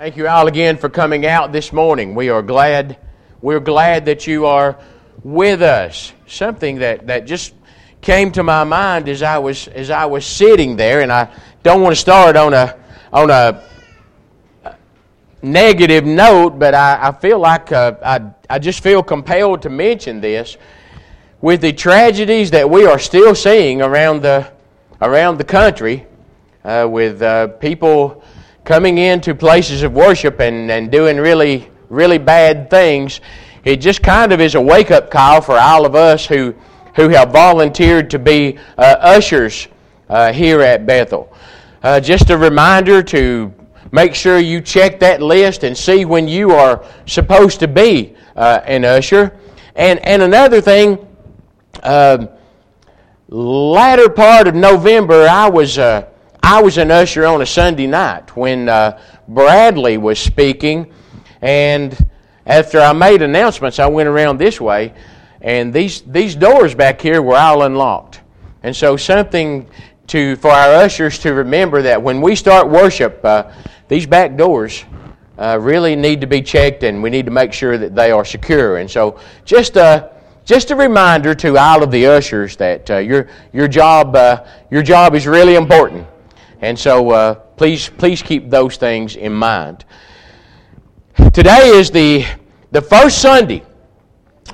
Thank 0.00 0.16
you 0.16 0.28
all 0.28 0.46
again 0.46 0.78
for 0.78 0.88
coming 0.88 1.26
out 1.26 1.52
this 1.52 1.74
morning. 1.74 2.14
We 2.14 2.30
are 2.30 2.40
glad 2.40 2.96
we're 3.42 3.60
glad 3.60 4.06
that 4.06 4.26
you 4.26 4.46
are 4.46 4.78
with 5.22 5.60
us. 5.60 6.14
Something 6.26 6.78
that, 6.78 7.06
that 7.08 7.26
just 7.26 7.52
came 8.00 8.32
to 8.32 8.42
my 8.42 8.64
mind 8.64 9.10
as 9.10 9.22
I 9.22 9.36
was 9.36 9.68
as 9.68 9.90
I 9.90 10.06
was 10.06 10.24
sitting 10.24 10.76
there, 10.76 11.02
and 11.02 11.12
I 11.12 11.28
don't 11.62 11.82
want 11.82 11.94
to 11.94 12.00
start 12.00 12.34
on 12.34 12.54
a 12.54 12.78
on 13.12 13.28
a 13.28 13.62
negative 15.42 16.06
note, 16.06 16.58
but 16.58 16.74
I, 16.74 17.08
I 17.08 17.12
feel 17.12 17.38
like 17.38 17.70
uh, 17.70 17.92
I 18.02 18.22
I 18.48 18.58
just 18.58 18.82
feel 18.82 19.02
compelled 19.02 19.60
to 19.60 19.68
mention 19.68 20.22
this 20.22 20.56
with 21.42 21.60
the 21.60 21.74
tragedies 21.74 22.52
that 22.52 22.70
we 22.70 22.86
are 22.86 22.98
still 22.98 23.34
seeing 23.34 23.82
around 23.82 24.22
the 24.22 24.50
around 25.02 25.36
the 25.36 25.44
country, 25.44 26.06
uh, 26.64 26.88
with 26.90 27.20
uh, 27.20 27.48
people 27.48 28.24
coming 28.64 28.98
into 28.98 29.34
places 29.34 29.82
of 29.82 29.92
worship 29.92 30.40
and, 30.40 30.70
and 30.70 30.90
doing 30.90 31.16
really, 31.16 31.68
really 31.88 32.18
bad 32.18 32.70
things, 32.70 33.20
it 33.64 33.76
just 33.76 34.02
kind 34.02 34.32
of 34.32 34.40
is 34.40 34.54
a 34.54 34.60
wake 34.60 34.90
up 34.90 35.10
call 35.10 35.40
for 35.40 35.58
all 35.58 35.84
of 35.84 35.94
us 35.94 36.26
who, 36.26 36.54
who 36.96 37.08
have 37.08 37.32
volunteered 37.32 38.10
to 38.10 38.18
be 38.18 38.58
uh, 38.78 38.96
ushers 39.00 39.68
uh, 40.08 40.32
here 40.32 40.60
at 40.60 40.86
Bethel. 40.86 41.32
Uh, 41.82 42.00
just 42.00 42.30
a 42.30 42.36
reminder 42.36 43.02
to 43.02 43.52
make 43.92 44.14
sure 44.14 44.38
you 44.38 44.60
check 44.60 45.00
that 45.00 45.22
list 45.22 45.64
and 45.64 45.76
see 45.76 46.04
when 46.04 46.28
you 46.28 46.50
are 46.52 46.84
supposed 47.06 47.60
to 47.60 47.68
be 47.68 48.14
uh, 48.36 48.60
an 48.64 48.84
usher. 48.84 49.36
And, 49.74 49.98
and 50.06 50.22
another 50.22 50.60
thing, 50.60 50.98
uh, 51.82 52.26
latter 53.28 54.08
part 54.08 54.46
of 54.46 54.54
November, 54.54 55.26
I 55.28 55.48
was 55.48 55.78
uh, 55.78 56.06
I 56.42 56.62
was 56.62 56.78
an 56.78 56.90
usher 56.90 57.26
on 57.26 57.42
a 57.42 57.46
Sunday 57.46 57.86
night 57.86 58.34
when 58.34 58.68
uh, 58.68 58.98
Bradley 59.28 59.98
was 59.98 60.18
speaking, 60.18 60.92
and 61.42 61.96
after 62.46 62.80
I 62.80 62.92
made 62.92 63.22
announcements, 63.22 63.78
I 63.78 63.86
went 63.86 64.08
around 64.08 64.38
this 64.38 64.60
way, 64.60 64.94
and 65.42 65.72
these 65.72 66.00
these 66.02 66.34
doors 66.34 66.74
back 66.74 67.00
here 67.00 67.20
were 67.20 67.36
all 67.36 67.64
unlocked, 67.64 68.22
and 68.62 68.74
so 68.74 68.96
something 68.96 69.68
to 70.08 70.36
for 70.36 70.50
our 70.50 70.74
ushers 70.76 71.18
to 71.20 71.34
remember 71.34 71.82
that 71.82 72.02
when 72.02 72.22
we 72.22 72.34
start 72.34 72.68
worship, 72.68 73.24
uh, 73.24 73.50
these 73.88 74.06
back 74.06 74.36
doors. 74.36 74.84
Uh, 75.38 75.56
really 75.58 75.96
need 75.96 76.20
to 76.20 76.26
be 76.26 76.42
checked, 76.42 76.82
and 76.82 77.02
we 77.02 77.08
need 77.08 77.24
to 77.24 77.30
make 77.30 77.50
sure 77.50 77.78
that 77.78 77.94
they 77.94 78.10
are 78.10 78.26
secure. 78.26 78.76
And 78.76 78.90
so, 78.90 79.18
just 79.46 79.76
a 79.76 80.10
just 80.44 80.70
a 80.70 80.76
reminder 80.76 81.34
to 81.36 81.56
all 81.56 81.82
of 81.82 81.90
the 81.90 82.06
ushers 82.06 82.56
that 82.56 82.90
uh, 82.90 82.98
your 82.98 83.28
your 83.50 83.66
job 83.66 84.14
uh, 84.14 84.44
your 84.70 84.82
job 84.82 85.14
is 85.14 85.26
really 85.26 85.54
important. 85.54 86.06
And 86.62 86.78
so 86.78 87.10
uh, 87.10 87.34
please, 87.34 87.88
please 87.88 88.22
keep 88.22 88.50
those 88.50 88.76
things 88.76 89.16
in 89.16 89.32
mind. 89.32 89.84
Today 91.32 91.68
is 91.68 91.90
the, 91.90 92.26
the 92.70 92.82
first 92.82 93.18
Sunday 93.20 93.62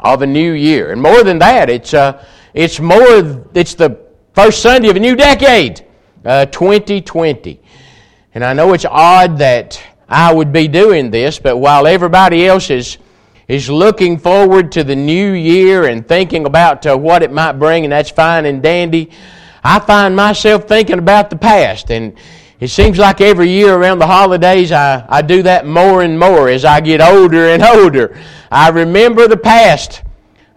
of 0.01 0.23
a 0.23 0.27
new 0.27 0.53
year. 0.53 0.93
And 0.93 1.03
more 1.03 1.25
than 1.25 1.39
that, 1.41 1.69
it's, 1.69 1.95
uh, 1.95 2.25
it's, 2.55 2.79
more, 2.79 3.45
it's 3.55 3.75
the 3.75 3.99
first 4.35 4.63
Sunday 4.63 4.89
of 4.89 4.97
a 4.97 5.01
new 5.01 5.17
decade, 5.17 5.85
uh, 6.25 6.47
2020. 6.47 7.61
And 8.35 8.45
I 8.45 8.53
know 8.53 8.73
it's 8.73 8.85
odd 8.85 9.39
that 9.39 9.83
I 10.09 10.33
would 10.33 10.53
be 10.53 10.69
doing 10.69 11.11
this, 11.11 11.41
but 11.41 11.57
while 11.57 11.87
everybody 11.87 12.47
else 12.47 12.71
is, 12.71 12.99
is 13.49 13.69
looking 13.69 14.19
forward 14.19 14.71
to 14.73 14.85
the 14.85 14.95
new 14.95 15.33
year 15.33 15.89
and 15.89 16.07
thinking 16.07 16.47
about 16.47 16.87
uh, 16.87 16.97
what 16.97 17.23
it 17.23 17.33
might 17.33 17.53
bring, 17.53 17.85
and 17.85 17.93
that's 17.93 18.11
fine 18.11 18.47
and 18.47 18.63
dandy, 18.63 19.11
I 19.67 19.81
find 19.81 20.15
myself 20.15 20.69
thinking 20.69 21.01
about 21.01 21.29
the 21.29 21.37
past. 21.37 21.91
And 21.91 22.17
it 22.61 22.69
seems 22.69 22.99
like 22.99 23.21
every 23.21 23.49
year 23.49 23.75
around 23.75 23.99
the 23.99 24.07
holidays, 24.07 24.71
I, 24.71 25.05
I 25.09 25.23
do 25.23 25.43
that 25.43 25.67
more 25.67 26.03
and 26.03 26.17
more 26.17 26.49
as 26.49 26.65
I 26.65 26.81
get 26.81 27.01
older 27.01 27.49
and 27.49 27.65
older. 27.65 28.17
I 28.49 28.69
remember 28.69 29.27
the 29.27 29.37
past 29.37 30.05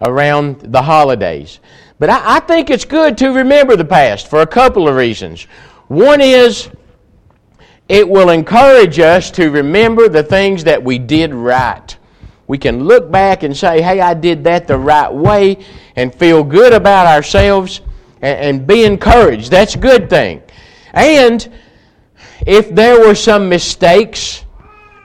around 0.04 0.60
the 0.60 0.84
holidays. 0.84 1.60
But 1.98 2.12
I, 2.12 2.38
I 2.38 2.40
think 2.42 2.70
it's 2.70 2.86
good 2.86 3.18
to 3.18 3.30
remember 3.30 3.76
the 3.76 3.84
past 3.84 4.28
for 4.30 4.42
a 4.42 4.48
couple 4.48 4.88
of 4.88 4.96
reasons. 4.96 5.46
One 5.88 6.22
is 6.22 6.70
it 7.88 8.08
will 8.08 8.30
encourage 8.30 9.00
us 9.00 9.32
to 9.32 9.50
remember 9.50 10.08
the 10.08 10.22
things 10.22 10.64
that 10.66 10.84
we 10.84 11.00
did 11.00 11.34
right. 11.34 11.98
We 12.46 12.60
can 12.60 12.84
look 12.84 13.10
back 13.10 13.42
and 13.42 13.58
say, 13.58 13.82
hey, 13.82 14.02
I 14.02 14.14
did 14.14 14.44
that 14.44 14.68
the 14.68 14.78
right 14.78 15.12
way, 15.12 15.66
and 15.96 16.14
feel 16.14 16.44
good 16.44 16.74
about 16.74 17.08
ourselves 17.08 17.82
and, 18.22 18.68
be 18.68 18.84
encouraged. 18.84 19.52
That's 19.52 19.76
a 19.76 19.78
good 19.78 20.10
thing. 20.10 20.42
And 20.94 21.48
if 22.46 22.74
there 22.74 23.00
were 23.00 23.16
some 23.16 23.50
mistakes 23.50 24.46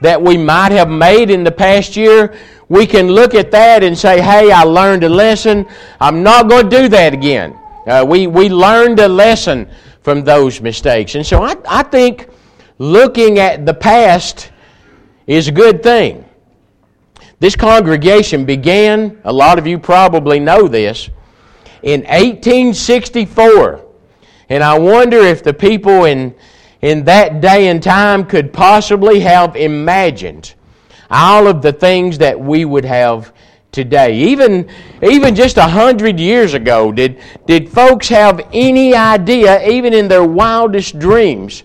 that 0.01 0.21
we 0.21 0.37
might 0.37 0.71
have 0.71 0.89
made 0.89 1.29
in 1.29 1.43
the 1.43 1.51
past 1.51 1.95
year, 1.95 2.35
we 2.67 2.85
can 2.85 3.07
look 3.07 3.35
at 3.35 3.51
that 3.51 3.83
and 3.83 3.97
say, 3.97 4.21
hey, 4.21 4.51
I 4.51 4.63
learned 4.63 5.03
a 5.03 5.09
lesson. 5.09 5.65
I'm 5.99 6.23
not 6.23 6.49
going 6.49 6.69
to 6.69 6.81
do 6.81 6.87
that 6.89 7.13
again. 7.13 7.57
Uh, 7.85 8.05
we, 8.07 8.27
we 8.27 8.49
learned 8.49 8.99
a 8.99 9.07
lesson 9.07 9.69
from 10.01 10.23
those 10.23 10.61
mistakes. 10.61 11.15
And 11.15 11.25
so 11.25 11.43
I, 11.43 11.55
I 11.67 11.83
think 11.83 12.27
looking 12.79 13.39
at 13.39 13.65
the 13.65 13.73
past 13.73 14.51
is 15.27 15.47
a 15.47 15.51
good 15.51 15.83
thing. 15.83 16.25
This 17.39 17.55
congregation 17.55 18.45
began, 18.45 19.19
a 19.23 19.33
lot 19.33 19.59
of 19.59 19.67
you 19.67 19.77
probably 19.77 20.39
know 20.39 20.67
this, 20.67 21.09
in 21.85 22.01
1864. 22.01 23.85
And 24.49 24.63
I 24.63 24.77
wonder 24.77 25.19
if 25.19 25.43
the 25.43 25.53
people 25.53 26.05
in, 26.05 26.35
in 26.81 27.05
that 27.05 27.39
day 27.41 27.67
and 27.69 27.81
time 27.81 28.25
could 28.25 28.51
possibly 28.51 29.19
have 29.21 29.55
imagined 29.55 30.55
all 31.09 31.47
of 31.47 31.61
the 31.61 31.71
things 31.71 32.17
that 32.17 32.39
we 32.39 32.65
would 32.65 32.85
have 32.85 33.31
today. 33.71 34.17
Even, 34.17 34.67
even 35.03 35.35
just 35.35 35.57
a 35.57 35.67
hundred 35.67 36.19
years 36.19 36.55
ago, 36.55 36.91
did, 36.91 37.21
did 37.45 37.69
folks 37.69 38.09
have 38.09 38.47
any 38.51 38.95
idea, 38.95 39.67
even 39.69 39.93
in 39.93 40.07
their 40.07 40.23
wildest 40.23 40.97
dreams, 40.97 41.63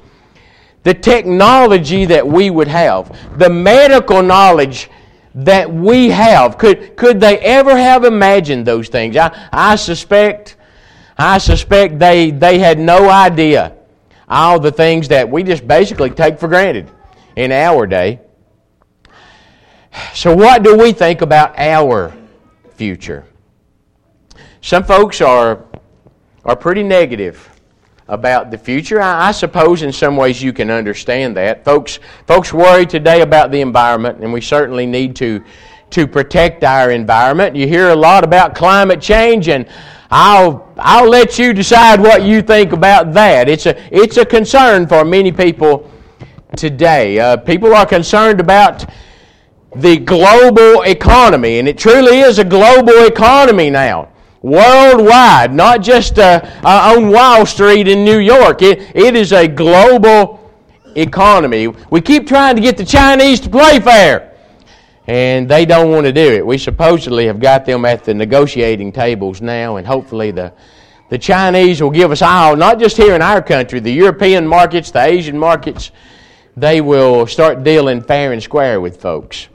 the 0.83 0.93
technology 0.93 2.05
that 2.05 2.27
we 2.27 2.51
would 2.51 2.69
have, 2.69 3.39
the 3.39 3.49
medical 3.49 4.23
knowledge 4.23 4.91
that 5.35 5.73
we 5.73 6.11
have. 6.11 6.59
Could, 6.59 6.97
could 6.97 7.21
they 7.21 7.39
ever 7.39 7.77
have 7.77 8.05
imagined 8.05 8.67
those 8.67 8.89
things? 8.89 9.17
I, 9.17 9.49
I 9.53 9.77
suspect, 9.77 10.57
I 11.17 11.39
suspect 11.39 11.99
they, 11.99 12.31
they 12.31 12.59
had 12.59 12.79
no 12.79 13.09
idea 13.09 13.77
all 14.29 14.61
the 14.61 14.73
things 14.73 15.09
that 15.09 15.29
we 15.29 15.43
just 15.43 15.67
basically 15.67 16.11
take 16.11 16.39
for 16.39 16.49
granted 16.49 16.91
in 17.37 17.53
our 17.53 17.87
day. 17.87 18.21
So, 20.15 20.35
what 20.37 20.63
do 20.63 20.77
we 20.77 20.93
think 20.93 21.21
about 21.21 21.59
our 21.59 22.17
future? 22.75 23.27
Some 24.61 24.85
folks 24.85 25.21
are, 25.21 25.65
are 26.45 26.55
pretty 26.55 26.85
negative 26.85 27.60
about 28.11 28.51
the 28.51 28.59
future. 28.59 29.01
I, 29.01 29.29
I, 29.29 29.31
suppose 29.31 29.83
in 29.83 29.93
some 29.93 30.17
ways 30.17 30.43
you 30.43 30.53
can 30.53 30.71
understand 30.71 31.37
that. 31.37 31.65
Folks, 31.65 32.01
folks 32.27 32.53
worry 32.53 32.85
today 32.85 33.23
about 33.23 33.53
the 33.53 33.61
environment, 33.61 34.19
and 34.21 34.33
we 34.33 34.41
certainly 34.41 34.85
need 34.85 35.15
to, 35.17 35.43
to 35.91 36.07
protect 36.07 36.65
our 36.65 36.91
environment. 36.91 37.55
You 37.55 37.69
hear 37.69 37.91
a 37.91 37.97
lot 37.97 38.25
about 38.25 38.55
climate 38.55 39.01
change, 39.01 39.49
and 39.49 39.67
I'll, 40.11 40.73
I'll 40.77 41.09
let 41.09 41.39
you 41.39 41.55
decide 41.55 42.01
what 42.01 42.23
you 42.23 42.43
think 42.43 42.73
about 42.73 43.13
that. 43.15 43.49
It's 43.49 43.67
a, 43.67 43.81
it's 43.95 44.17
a 44.17 44.27
concern 44.27 44.89
for 44.89 45.05
many 45.05 45.31
people 45.31 45.89
today. 46.57 47.21
Uh, 47.21 47.37
people 47.37 47.73
are 47.75 47.87
concerned 47.87 48.41
about 48.41 48.85
the 49.77 49.99
global 49.99 50.83
economy, 50.83 51.61
and 51.61 51.69
it 51.69 51.79
truly 51.79 52.19
is 52.19 52.41
a 52.41 52.45
global 52.45 53.05
economy 53.05 53.71
now 53.71 54.10
worldwide, 54.43 55.53
not 55.53 55.83
just 55.83 56.19
uh, 56.19 56.41
uh, 56.65 56.95
on 56.97 57.11
Wall 57.11 57.45
Street 57.47 57.89
in 57.89 58.05
New 58.05 58.19
York. 58.19 58.63
It, 58.63 58.95
it 58.95 59.17
is 59.17 59.33
a 59.33 59.47
global 59.47 60.51
economy. 60.97 61.69
We 61.91 62.01
keep 62.01 62.27
trying 62.27 62.57
to 62.57 62.63
get 62.63 62.77
the 62.77 62.85
Chinese 62.85 63.41
to 63.41 63.51
play 63.51 63.81
fair, 63.81 64.35
and 65.07 65.49
they 65.49 65.67
don't 65.67 65.91
want 65.91 66.07
to 66.07 66.13
do 66.13 66.33
it. 66.33 66.45
We 66.45 66.59
supposedly 66.59 67.27
have 67.27 67.41
got 67.41 67.65
them 67.65 67.85
at 67.85 68.05
the 68.05 68.15
negotiating 68.15 68.93
tables 68.93 69.41
now, 69.41 69.77
and 69.77 69.87
hopefully 69.87 70.31
the 70.31 70.53
the 71.11 71.19
Chinese 71.19 71.83
will 71.83 71.91
give 71.91 72.13
us 72.13 72.23
all, 72.23 72.55
not 72.55 72.79
just 72.79 72.97
here 72.97 73.17
in 73.17 73.21
our 73.21 73.43
country, 73.43 73.81
the 73.81 73.93
European 73.93 74.47
markets, 74.47 74.93
the 74.93 75.03
Asian 75.03 75.37
markets, 75.37 75.91
they 76.57 76.81
will 76.81 77.27
start 77.27 77.65
dealing 77.65 78.01
fair 78.01 78.33
and 78.33 78.41
square 78.41 78.81
with 78.81 79.01
folks. 79.01 79.49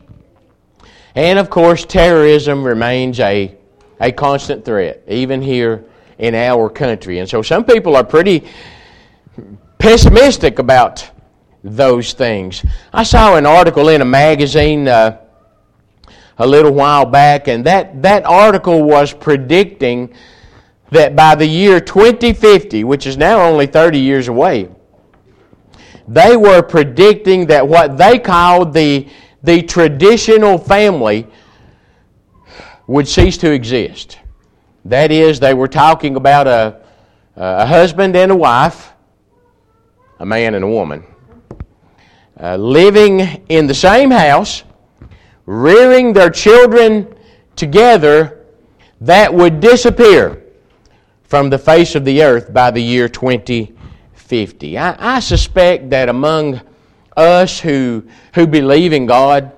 And 1.15 1.39
of 1.39 1.49
course, 1.49 1.85
terrorism 1.85 2.65
remains 2.65 3.21
a 3.21 3.55
a 3.99 4.11
constant 4.11 4.65
threat, 4.65 5.03
even 5.07 5.41
here 5.41 5.85
in 6.17 6.35
our 6.35 6.69
country. 6.69 7.19
And 7.19 7.29
so 7.29 7.41
some 7.41 7.63
people 7.63 7.95
are 7.95 8.03
pretty 8.03 8.45
pessimistic 9.77 10.59
about 10.59 11.09
those 11.63 12.13
things. 12.13 12.63
I 12.93 13.03
saw 13.03 13.35
an 13.35 13.45
article 13.45 13.89
in 13.89 14.01
a 14.01 14.05
magazine 14.05 14.87
uh, 14.87 15.19
a 16.37 16.47
little 16.47 16.71
while 16.71 17.05
back, 17.05 17.47
and 17.47 17.65
that, 17.65 18.01
that 18.01 18.25
article 18.25 18.83
was 18.83 19.13
predicting 19.13 20.13
that 20.91 21.15
by 21.15 21.35
the 21.35 21.45
year 21.45 21.79
2050, 21.79 22.83
which 22.83 23.07
is 23.07 23.17
now 23.17 23.41
only 23.41 23.65
30 23.65 23.99
years 23.99 24.27
away, 24.27 24.69
they 26.07 26.37
were 26.37 26.61
predicting 26.61 27.47
that 27.47 27.67
what 27.67 27.97
they 27.97 28.19
called 28.19 28.73
the, 28.73 29.07
the 29.43 29.63
traditional 29.63 30.57
family 30.57 31.27
would 32.87 33.07
cease 33.07 33.37
to 33.37 33.51
exist. 33.51 34.19
That 34.85 35.11
is, 35.11 35.39
they 35.39 35.53
were 35.53 35.67
talking 35.67 36.15
about 36.15 36.47
a, 36.47 36.81
a 37.35 37.65
husband 37.65 38.15
and 38.15 38.31
a 38.31 38.35
wife, 38.35 38.93
a 40.19 40.25
man 40.25 40.53
and 40.53 40.63
a 40.63 40.67
woman, 40.67 41.03
uh, 42.39 42.55
living 42.57 43.45
in 43.49 43.67
the 43.67 43.73
same 43.73 44.11
house, 44.11 44.63
rearing 45.45 46.13
their 46.13 46.29
children 46.29 47.13
together, 47.55 48.45
that 49.01 49.33
would 49.33 49.59
disappear 49.59 50.43
from 51.23 51.49
the 51.49 51.57
face 51.57 51.95
of 51.95 52.05
the 52.05 52.23
earth 52.23 52.53
by 52.53 52.71
the 52.71 52.81
year 52.81 53.09
2050. 53.09 54.77
I, 54.77 55.15
I 55.15 55.19
suspect 55.19 55.89
that 55.89 56.09
among 56.09 56.61
us 57.17 57.59
who, 57.59 58.03
who 58.33 58.47
believe 58.47 58.93
in 58.93 59.05
God, 59.05 59.51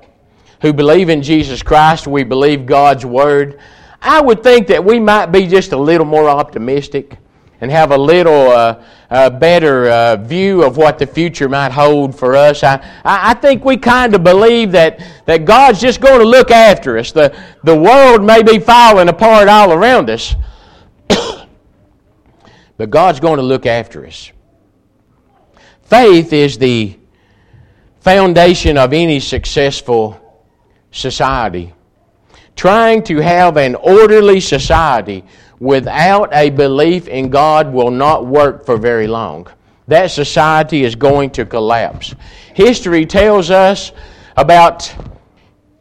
who 0.62 0.74
believe 0.74 1.09
in 1.09 1.21
Jesus 1.21 1.62
Christ, 1.62 2.07
we 2.07 2.24
believe 2.24 2.65
God's 2.65 3.06
Word, 3.06 3.59
I 4.01 4.21
would 4.21 4.44
think 4.44 4.68
that 4.68 4.83
we 4.83 5.00
might 5.00 5.27
be 5.27 5.48
just 5.48 5.71
a 5.71 5.77
little 5.77 6.06
more 6.06 6.30
optimistic 6.30 7.18
and 7.59 7.71
have 7.71 7.92
a 7.92 7.98
little 7.98 8.51
uh, 8.51 8.83
uh, 9.09 9.30
better 9.31 9.89
uh, 9.89 10.15
view 10.18 10.63
of 10.63 10.77
what 10.77 11.00
the 11.00 11.07
future 11.07 11.50
might 11.50 11.71
hold 11.71 12.18
for 12.18 12.36
us. 12.36 12.63
I, 12.63 12.80
I 13.04 13.33
think 13.33 13.65
we 13.65 13.77
kind 13.77 14.13
of 14.13 14.24
believe 14.24 14.71
that, 14.74 15.04
that 15.25 15.45
God's 15.45 15.81
just 15.81 16.00
going 16.00 16.19
to 16.19 16.25
look 16.25 16.51
after 16.51 16.98
us. 16.98 17.12
The, 17.12 17.36
the 17.63 17.75
world 17.75 18.24
may 18.24 18.44
be 18.44 18.60
falling 18.60 19.10
apart 19.10 19.48
all 19.48 19.74
around 19.74 20.10
us, 20.12 20.36
but 22.77 22.89
God's 22.92 23.19
going 23.19 23.38
to 23.38 23.44
look 23.44 23.65
after 23.65 24.06
us. 24.06 24.31
Faith 25.81 26.33
is 26.33 26.57
the 26.57 26.98
foundation 28.01 28.77
of 28.77 28.94
any 28.94 29.19
successful 29.19 30.26
society. 30.98 31.74
Trying 32.56 33.04
to 33.04 33.18
have 33.18 33.56
an 33.58 33.76
orderly 33.76 34.40
society 34.40 35.24
without 35.60 36.34
a 36.34 36.50
belief 36.50 37.08
in 37.08 37.30
God 37.30 37.72
will 37.72 37.92
not 37.92 38.26
work 38.26 38.66
for 38.66 38.78
very 38.78 39.08
long. 39.08 39.48
That 39.88 40.12
society 40.12 40.84
is 40.84 40.96
going 40.96 41.30
to 41.32 41.46
collapse. 41.46 42.14
History 42.54 43.06
tells 43.06 43.52
us 43.52 43.92
about 44.36 44.94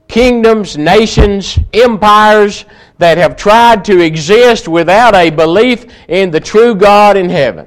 kingdoms, 0.06 0.78
nations, 0.78 1.58
empires 1.72 2.64
that 2.98 3.18
have 3.18 3.36
tried 3.36 3.84
to 3.86 4.00
exist 4.00 4.68
without 4.68 5.14
a 5.14 5.30
belief 5.30 5.86
in 6.08 6.30
the 6.30 6.40
true 6.40 6.74
God 6.74 7.16
in 7.16 7.28
heaven. 7.28 7.66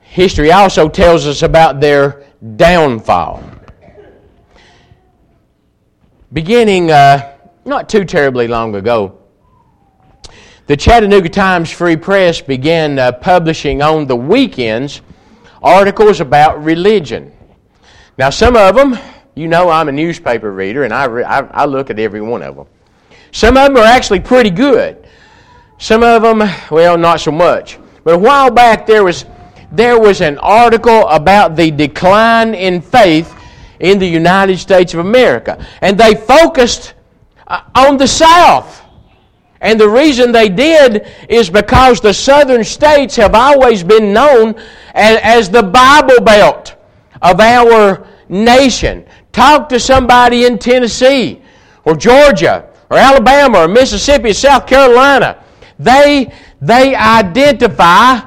History 0.00 0.52
also 0.52 0.88
tells 0.88 1.26
us 1.26 1.42
about 1.42 1.80
their 1.80 2.24
downfall. 2.56 3.51
Beginning 6.32 6.90
uh, 6.90 7.36
not 7.66 7.90
too 7.90 8.06
terribly 8.06 8.48
long 8.48 8.74
ago, 8.74 9.18
the 10.66 10.74
Chattanooga 10.74 11.28
Times 11.28 11.70
Free 11.70 11.94
Press 11.94 12.40
began 12.40 12.98
uh, 12.98 13.12
publishing 13.12 13.82
on 13.82 14.06
the 14.06 14.16
weekends 14.16 15.02
articles 15.62 16.20
about 16.20 16.64
religion. 16.64 17.34
Now, 18.16 18.30
some 18.30 18.56
of 18.56 18.74
them, 18.74 18.98
you 19.34 19.46
know, 19.46 19.68
I'm 19.68 19.90
a 19.90 19.92
newspaper 19.92 20.52
reader 20.52 20.84
and 20.84 20.94
I, 20.94 21.04
re- 21.04 21.24
I, 21.24 21.40
I 21.40 21.64
look 21.66 21.90
at 21.90 21.98
every 21.98 22.22
one 22.22 22.42
of 22.42 22.56
them. 22.56 22.66
Some 23.32 23.58
of 23.58 23.66
them 23.66 23.76
are 23.76 23.86
actually 23.86 24.20
pretty 24.20 24.50
good. 24.50 25.06
Some 25.76 26.02
of 26.02 26.22
them, 26.22 26.48
well, 26.70 26.96
not 26.96 27.20
so 27.20 27.30
much. 27.30 27.78
But 28.04 28.14
a 28.14 28.18
while 28.18 28.50
back, 28.50 28.86
there 28.86 29.04
was, 29.04 29.26
there 29.70 30.00
was 30.00 30.22
an 30.22 30.38
article 30.38 31.06
about 31.08 31.56
the 31.56 31.70
decline 31.70 32.54
in 32.54 32.80
faith 32.80 33.34
in 33.82 33.98
the 33.98 34.06
United 34.06 34.56
States 34.58 34.94
of 34.94 35.00
America. 35.00 35.64
And 35.82 35.98
they 35.98 36.14
focused 36.14 36.94
uh, 37.46 37.62
on 37.74 37.98
the 37.98 38.06
South. 38.06 38.80
And 39.60 39.78
the 39.78 39.88
reason 39.88 40.32
they 40.32 40.48
did 40.48 41.06
is 41.28 41.50
because 41.50 42.00
the 42.00 42.14
southern 42.14 42.64
states 42.64 43.14
have 43.16 43.34
always 43.34 43.82
been 43.82 44.12
known 44.12 44.54
as, 44.94 45.18
as, 45.22 45.50
the 45.50 45.62
Bible 45.62 46.20
Belt 46.20 46.74
of 47.20 47.38
our 47.38 48.06
nation. 48.28 49.04
Talk 49.30 49.68
to 49.68 49.78
somebody 49.78 50.46
in 50.46 50.58
Tennessee 50.58 51.42
or 51.84 51.96
Georgia 51.96 52.68
or 52.90 52.98
Alabama 52.98 53.60
or 53.60 53.68
Mississippi 53.68 54.30
or 54.30 54.34
South 54.34 54.66
Carolina. 54.66 55.44
They, 55.78 56.32
they 56.60 56.94
identify 56.94 58.20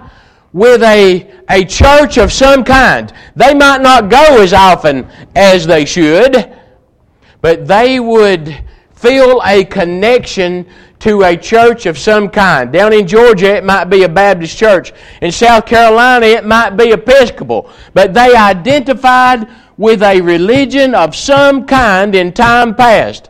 with 0.53 0.83
a, 0.83 1.34
a 1.49 1.63
church 1.65 2.17
of 2.17 2.31
some 2.31 2.63
kind. 2.63 3.13
They 3.35 3.53
might 3.53 3.81
not 3.81 4.09
go 4.09 4.41
as 4.41 4.53
often 4.53 5.07
as 5.35 5.67
they 5.67 5.85
should, 5.85 6.53
but 7.41 7.67
they 7.67 7.99
would 7.99 8.63
feel 8.93 9.41
a 9.45 9.65
connection 9.65 10.65
to 10.99 11.23
a 11.23 11.37
church 11.37 11.85
of 11.85 11.97
some 11.97 12.29
kind. 12.29 12.71
Down 12.71 12.93
in 12.93 13.05
Georgia, 13.05 13.57
it 13.57 13.63
might 13.63 13.85
be 13.85 14.03
a 14.03 14.09
Baptist 14.09 14.57
church. 14.57 14.93
In 15.21 15.31
South 15.31 15.65
Carolina, 15.65 16.25
it 16.25 16.45
might 16.45 16.71
be 16.71 16.91
Episcopal. 16.91 17.69
But 17.93 18.13
they 18.13 18.35
identified 18.35 19.47
with 19.77 20.01
a 20.01 20.21
religion 20.21 20.95
of 20.95 21.15
some 21.15 21.65
kind 21.65 22.15
in 22.15 22.33
time 22.33 22.73
past. 22.73 23.29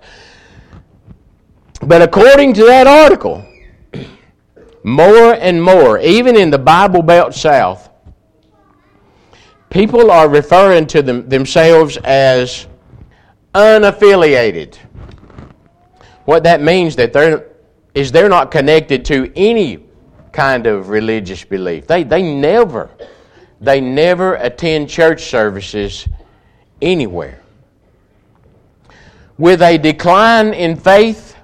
But 1.81 2.01
according 2.01 2.53
to 2.53 2.65
that 2.65 2.87
article, 2.87 3.45
more 4.83 5.33
and 5.33 5.61
more, 5.61 5.99
even 5.99 6.37
in 6.37 6.51
the 6.51 6.59
Bible 6.59 7.01
Belt 7.01 7.33
South, 7.33 7.89
people 9.75 10.09
are 10.09 10.29
referring 10.29 10.87
to 10.87 11.01
them, 11.01 11.27
themselves 11.27 11.97
as 12.05 12.65
unaffiliated. 13.53 14.77
What 16.23 16.43
that 16.43 16.61
means 16.61 16.95
that 16.95 17.11
they're 17.11 17.49
is 17.93 18.09
they're 18.09 18.29
not 18.29 18.51
connected 18.51 19.03
to 19.05 19.31
any 19.35 19.83
kind 20.31 20.65
of 20.65 20.87
religious 20.87 21.43
belief. 21.43 21.87
They, 21.87 22.03
they 22.03 22.21
never, 22.21 22.89
they 23.59 23.81
never 23.81 24.35
attend 24.35 24.89
church 24.89 25.25
services 25.25 26.07
anywhere. 26.81 27.41
With 29.37 29.61
a 29.61 29.77
decline 29.77 30.53
in 30.53 30.77
faith 30.77 31.35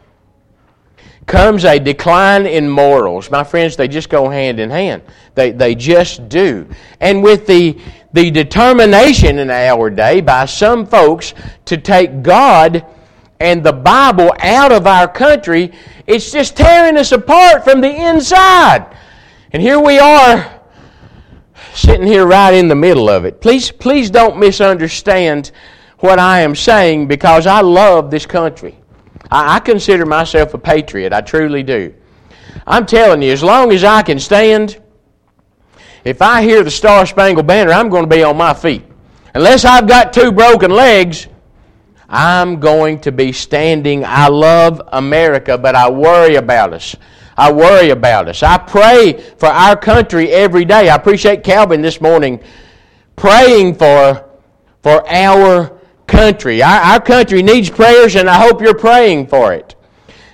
comes 1.25 1.63
a 1.63 1.80
decline 1.80 2.45
in 2.45 2.69
morals. 2.69 3.30
My 3.31 3.44
friends, 3.44 3.75
they 3.75 3.88
just 3.88 4.10
go 4.10 4.30
hand 4.30 4.60
in 4.60 4.69
hand. 4.69 5.01
They, 5.36 5.51
they 5.51 5.75
just 5.75 6.27
do. 6.27 6.68
And 7.00 7.24
with 7.24 7.48
the, 7.48 7.80
the 8.13 8.30
determination 8.30 9.40
in 9.40 9.50
our 9.50 9.90
day 9.90 10.22
by 10.22 10.46
some 10.46 10.86
folks 10.86 11.34
to 11.65 11.77
take 11.77 12.24
God 12.24 12.86
and 13.39 13.63
the 13.63 13.74
Bible 13.74 14.34
out 14.39 14.72
of 14.72 14.86
our 14.86 15.08
country, 15.08 15.72
it's 16.06 16.32
just 16.32 16.56
tearing 16.56 16.98
us 16.98 17.12
apart 17.12 17.63
from 17.63 17.82
the 17.82 17.89
inside. 17.89 18.86
And 19.51 19.62
here 19.62 19.80
we 19.80 19.98
are, 19.98 20.62
sitting 21.74 22.06
here 22.06 22.25
right 22.25 22.53
in 22.53 22.68
the 22.68 22.75
middle 22.75 23.10
of 23.10 23.25
it. 23.25 23.41
Please, 23.41 23.72
please 23.72 24.10
don't 24.10 24.38
misunderstand 24.38 25.51
what 26.00 26.20
I 26.20 26.41
am 26.41 26.56
saying 26.56 27.08
because 27.08 27.48
I 27.48 27.62
love 27.62 28.12
this 28.12 28.25
country. 28.25 28.77
I, 29.32 29.56
I 29.56 29.60
consider 29.60 30.06
myself 30.06 30.53
a 30.53 30.58
patriot. 30.58 31.13
I 31.13 31.22
truly 31.22 31.63
do. 31.63 31.94
I'm 32.68 32.86
telling 32.86 33.22
you, 33.22 33.32
as 33.32 33.44
long 33.44 33.72
as 33.72 33.84
I 33.84 34.01
can 34.01 34.20
stand, 34.20 34.82
if 36.03 36.22
I 36.22 36.41
hear 36.41 36.63
the 36.63 36.72
Star 36.72 37.05
Spangled 37.05 37.48
Banner, 37.48 37.72
I'm 37.72 37.89
going 37.89 38.03
to 38.03 38.15
be 38.15 38.24
on 38.24 38.38
my 38.38 38.53
feet. 38.53 38.84
Unless 39.34 39.65
I've 39.65 39.88
got 39.88 40.13
two 40.13 40.31
broken 40.31 40.72
legs, 40.72 41.27
I'm 42.10 42.60
going 42.60 43.00
to 43.01 43.12
be 43.12 43.31
standing. 43.31 44.03
I 44.03 44.27
love 44.27 44.81
America, 44.91 45.58
but 45.58 45.75
I 45.75 45.89
worry 45.89 46.36
about 46.36 46.74
us. 46.74 46.96
I 47.38 47.51
worry 47.51 47.91
about 47.91 48.27
us. 48.27 48.43
I 48.43 48.58
pray 48.58 49.13
for 49.38 49.48
our 49.48 49.75
country 49.75 50.29
every 50.31 50.65
day. 50.65 50.89
I 50.89 50.96
appreciate 50.96 51.43
Calvin 51.43 51.81
this 51.81 52.01
morning 52.01 52.43
praying 53.15 53.75
for, 53.75 54.29
for 54.84 55.08
our 55.10 55.79
country. 56.08 56.62
Our, 56.62 56.79
our 56.81 57.00
country 57.00 57.41
needs 57.41 57.70
prayers, 57.70 58.15
and 58.15 58.29
I 58.29 58.41
hope 58.46 58.62
you're 58.62 58.77
praying 58.77 59.27
for 59.27 59.53
it. 59.53 59.75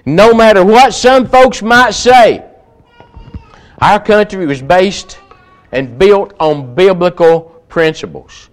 No 0.05 0.33
matter 0.33 0.65
what 0.65 0.93
some 0.93 1.27
folks 1.27 1.61
might 1.61 1.91
say, 1.91 2.43
our 3.79 3.99
country 3.99 4.47
was 4.47 4.61
based 4.61 5.19
and 5.71 5.97
built 5.97 6.33
on 6.39 6.75
biblical 6.75 7.41
principles. 7.69 8.49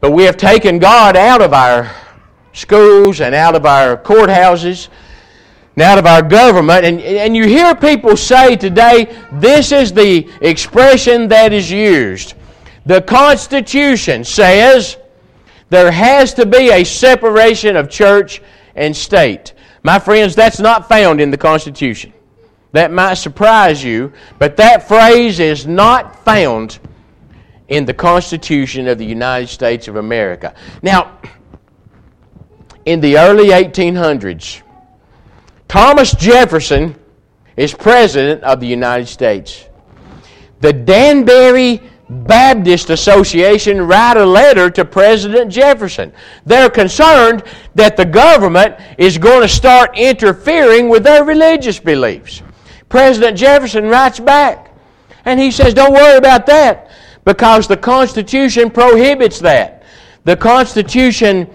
But 0.00 0.12
we 0.12 0.24
have 0.24 0.36
taken 0.36 0.78
God 0.78 1.16
out 1.16 1.42
of 1.42 1.52
our 1.52 1.90
schools 2.52 3.20
and 3.20 3.34
out 3.34 3.54
of 3.54 3.66
our 3.66 3.96
courthouses 3.96 4.88
and 5.76 5.82
out 5.82 5.98
of 5.98 6.06
our 6.06 6.22
government. 6.22 6.84
And, 6.84 7.00
and 7.00 7.36
you 7.36 7.46
hear 7.46 7.74
people 7.74 8.16
say 8.16 8.56
today, 8.56 9.14
this 9.32 9.72
is 9.72 9.92
the 9.92 10.28
expression 10.40 11.28
that 11.28 11.52
is 11.52 11.70
used. 11.70 12.34
The 12.86 13.02
Constitution 13.02 14.24
says 14.24 14.96
there 15.68 15.90
has 15.90 16.34
to 16.34 16.46
be 16.46 16.70
a 16.70 16.84
separation 16.84 17.76
of 17.76 17.90
church 17.90 18.42
and 18.74 18.96
state. 18.96 19.54
My 19.82 19.98
friends, 19.98 20.34
that's 20.34 20.60
not 20.60 20.88
found 20.88 21.20
in 21.20 21.30
the 21.30 21.38
Constitution. 21.38 22.12
That 22.72 22.92
might 22.92 23.14
surprise 23.14 23.82
you, 23.82 24.12
but 24.38 24.56
that 24.58 24.86
phrase 24.86 25.40
is 25.40 25.66
not 25.66 26.24
found 26.24 26.78
in 27.68 27.84
the 27.84 27.94
Constitution 27.94 28.88
of 28.88 28.98
the 28.98 29.04
United 29.04 29.48
States 29.48 29.88
of 29.88 29.96
America. 29.96 30.54
Now, 30.82 31.18
in 32.84 33.00
the 33.00 33.18
early 33.18 33.48
1800s, 33.48 34.62
Thomas 35.68 36.12
Jefferson 36.14 36.96
is 37.56 37.72
President 37.74 38.42
of 38.42 38.60
the 38.60 38.66
United 38.66 39.06
States. 39.06 39.66
The 40.60 40.72
Danbury 40.72 41.80
Baptist 42.08 42.90
Association 42.90 43.82
write 43.82 44.16
a 44.16 44.26
letter 44.26 44.68
to 44.70 44.84
President 44.84 45.50
Jefferson. 45.52 46.12
They're 46.44 46.70
concerned 46.70 47.44
that 47.76 47.96
the 47.96 48.04
government 48.04 48.76
is 48.98 49.16
going 49.16 49.42
to 49.42 49.48
start 49.48 49.96
interfering 49.96 50.88
with 50.88 51.04
their 51.04 51.24
religious 51.24 51.78
beliefs. 51.78 52.42
President 52.90 53.38
Jefferson 53.38 53.86
writes 53.86 54.20
back 54.20 54.74
and 55.24 55.40
he 55.40 55.50
says, 55.50 55.72
Don't 55.72 55.94
worry 55.94 56.18
about 56.18 56.44
that 56.46 56.90
because 57.24 57.66
the 57.66 57.76
Constitution 57.76 58.68
prohibits 58.68 59.38
that. 59.38 59.84
The 60.24 60.36
Constitution 60.36 61.48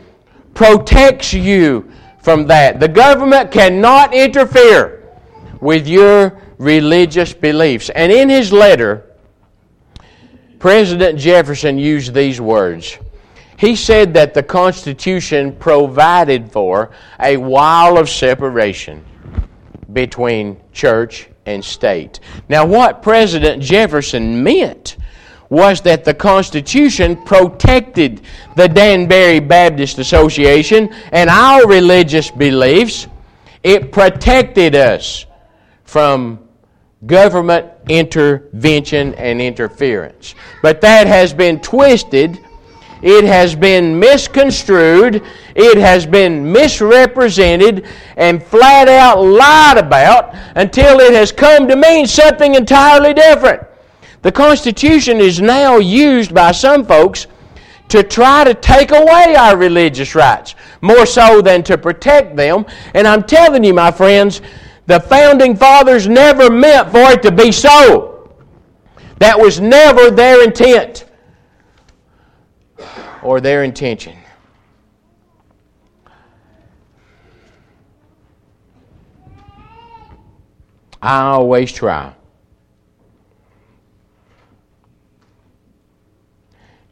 protects 0.56 1.34
you 1.34 1.92
from 2.20 2.48
that. 2.48 2.80
The 2.80 2.88
government 2.88 3.52
cannot 3.52 4.16
interfere 4.16 5.04
with 5.60 5.88
your 5.88 6.42
religious 6.58 7.34
beliefs. 7.34 7.90
And 7.90 8.12
in 8.12 8.30
his 8.30 8.54
letter, 8.54 9.12
President 10.58 11.20
Jefferson 11.20 11.78
used 11.78 12.14
these 12.14 12.40
words. 12.40 12.98
He 13.58 13.76
said 13.76 14.14
that 14.14 14.34
the 14.34 14.44
Constitution 14.44 15.54
provided 15.58 16.50
for 16.52 16.92
a 17.20 17.36
wall 17.36 17.98
of 17.98 18.10
separation 18.10 19.04
between 19.94 20.58
church 20.74 21.30
and 21.46 21.64
state. 21.64 22.20
Now, 22.50 22.66
what 22.66 23.02
President 23.02 23.62
Jefferson 23.62 24.44
meant 24.44 24.98
was 25.50 25.82
that 25.82 26.04
the 26.04 26.14
Constitution 26.14 27.16
protected 27.24 28.22
the 28.56 28.68
Danbury 28.68 29.40
Baptist 29.40 30.00
Association 30.00 30.92
and 31.12 31.30
our 31.30 31.68
religious 31.68 32.32
beliefs. 32.32 33.08
It 33.64 33.92
protected 33.92 34.76
us 34.76 35.26
from 35.84 36.40
government 37.06 37.68
intervention 37.90 39.14
and 39.16 39.42
interference. 39.42 40.34
But 40.62 40.82
that 40.82 41.08
has 41.08 41.34
been 41.34 41.60
twisted, 41.62 42.40
it 43.06 43.24
has 43.24 43.54
been 43.54 44.00
misconstrued, 44.00 45.22
it 45.56 45.78
has 45.78 46.08
been 46.08 46.52
misrepresented, 46.52 47.86
and 48.18 48.42
flat 48.42 48.88
out 48.88 49.22
lied 49.24 49.78
about 49.78 50.34
until 50.56 51.00
it 51.00 51.14
has 51.14 51.32
come 51.32 51.68
to 51.68 51.76
mean 51.76 52.08
something 52.08 52.56
entirely 52.56 53.14
different. 53.14 53.62
The 54.24 54.32
Constitution 54.32 55.20
is 55.20 55.40
now 55.40 55.78
used 55.78 56.34
by 56.34 56.52
some 56.52 56.84
folks 56.84 57.28
to 57.90 58.02
try 58.02 58.44
to 58.44 58.56
take 58.56 58.90
away 58.90 59.36
our 59.38 59.56
religious 59.56 60.16
rights, 60.16 60.56
more 60.82 61.06
so 61.06 61.44
than 61.44 61.62
to 61.62 61.78
protect 61.78 62.36
them. 62.36 62.66
And 62.96 63.08
I'm 63.08 63.22
telling 63.22 63.64
you, 63.64 63.76
my 63.76 63.92
friends, 63.92 64.42
the 64.88 65.00
founding 65.00 65.56
fathers 65.56 66.08
never 66.08 66.50
meant 66.50 66.90
for 66.90 67.12
it 67.12 67.22
to 67.22 67.32
be 67.32 67.52
so. 67.52 68.34
That 69.20 69.40
was 69.40 69.62
never 69.62 70.10
their 70.10 70.44
intent 70.44 71.06
or 73.26 73.42
their 73.42 73.64
intention. 73.64 74.16
I 81.02 81.22
always 81.22 81.72
try 81.72 82.14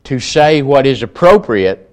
to 0.03 0.19
say 0.19 0.61
what 0.61 0.85
is 0.85 1.03
appropriate 1.03 1.89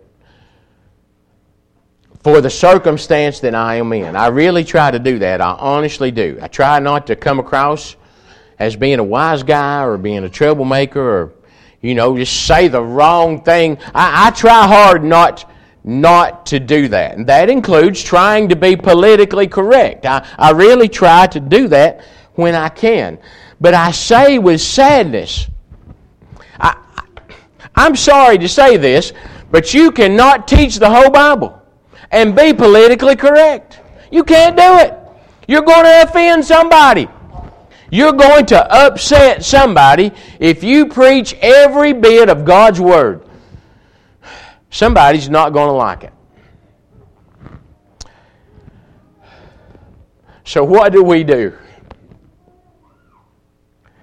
for 2.22 2.40
the 2.40 2.50
circumstance 2.50 3.40
that 3.40 3.54
I 3.54 3.76
am 3.76 3.92
in. 3.92 4.16
I 4.16 4.28
really 4.28 4.64
try 4.64 4.90
to 4.90 4.98
do 4.98 5.18
that. 5.20 5.40
I 5.40 5.52
honestly 5.52 6.10
do. 6.10 6.38
I 6.42 6.48
try 6.48 6.78
not 6.78 7.06
to 7.06 7.16
come 7.16 7.38
across 7.38 7.96
as 8.58 8.76
being 8.76 8.98
a 8.98 9.04
wise 9.04 9.42
guy 9.42 9.84
or 9.84 9.96
being 9.96 10.24
a 10.24 10.28
troublemaker 10.28 11.00
or, 11.00 11.32
you 11.80 11.94
know, 11.94 12.16
just 12.16 12.46
say 12.46 12.68
the 12.68 12.82
wrong 12.82 13.42
thing. 13.42 13.78
I, 13.94 14.26
I 14.28 14.30
try 14.30 14.66
hard 14.66 15.02
not 15.04 15.50
not 15.82 16.46
to 16.46 16.60
do 16.60 16.88
that. 16.88 17.16
And 17.16 17.26
that 17.26 17.48
includes 17.48 18.02
trying 18.02 18.50
to 18.50 18.56
be 18.56 18.76
politically 18.76 19.48
correct. 19.48 20.04
I, 20.04 20.26
I 20.38 20.50
really 20.50 20.88
try 20.88 21.26
to 21.28 21.40
do 21.40 21.68
that 21.68 22.04
when 22.34 22.54
I 22.54 22.68
can. 22.68 23.18
But 23.60 23.74
I 23.74 23.90
say 23.90 24.38
with 24.38 24.60
sadness, 24.60 25.48
I, 26.58 26.76
I'm 27.74 27.96
sorry 27.96 28.38
to 28.38 28.48
say 28.48 28.76
this, 28.76 29.12
but 29.50 29.72
you 29.72 29.90
cannot 29.90 30.46
teach 30.46 30.76
the 30.76 30.90
whole 30.90 31.10
Bible 31.10 31.60
and 32.10 32.36
be 32.36 32.52
politically 32.52 33.16
correct. 33.16 33.80
You 34.10 34.24
can't 34.24 34.56
do 34.56 34.78
it. 34.78 34.94
You're 35.48 35.62
going 35.62 35.84
to 35.84 36.02
offend 36.02 36.44
somebody. 36.44 37.08
You're 37.90 38.12
going 38.12 38.46
to 38.46 38.72
upset 38.72 39.44
somebody 39.44 40.12
if 40.38 40.62
you 40.62 40.86
preach 40.86 41.34
every 41.40 41.92
bit 41.92 42.28
of 42.28 42.44
God's 42.44 42.80
Word. 42.80 43.24
Somebody's 44.70 45.28
not 45.28 45.52
going 45.52 45.66
to 45.66 45.72
like 45.72 46.04
it. 46.04 46.12
So, 50.44 50.64
what 50.64 50.92
do 50.92 51.02
we 51.02 51.24
do 51.24 51.56